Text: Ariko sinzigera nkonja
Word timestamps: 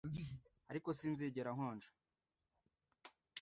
Ariko 0.69 0.87
sinzigera 0.97 1.49
nkonja 1.55 1.89